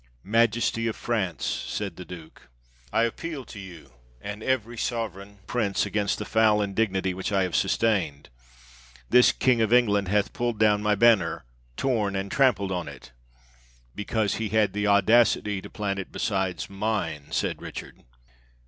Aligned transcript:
"Majesty 0.23 0.87
of 0.87 0.95
France," 0.95 1.45
said 1.45 1.95
the 1.95 2.03
Duke, 2.05 2.49
"I 2.91 3.03
appeal 3.03 3.45
to 3.45 3.59
you 3.59 3.91
and 4.19 4.41
every 4.41 4.75
sovereign 4.75 5.37
prince 5.45 5.85
against 5.85 6.17
the 6.17 6.25
foul 6.25 6.57
indig 6.57 6.89
nity 6.89 7.13
which 7.13 7.31
I 7.31 7.43
have 7.43 7.55
sustained. 7.55 8.29
This 9.11 9.31
King 9.31 9.61
of 9.61 9.71
England 9.71 10.07
hath 10.07 10.33
pulled 10.33 10.57
down 10.57 10.81
my 10.81 10.95
banner— 10.95 11.45
torn 11.77 12.15
and 12.15 12.31
trampled 12.31 12.71
on 12.71 12.87
it."" 12.87 13.11
Because 13.95 14.37
he 14.37 14.49
had 14.49 14.73
the 14.73 14.87
audacity 14.87 15.61
to 15.61 15.69
plant 15.69 15.99
it 15.99 16.11
beside 16.11 16.67
mine," 16.67 17.27
said 17.29 17.61
Richard. 17.61 18.01